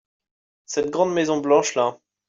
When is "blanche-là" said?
1.39-1.99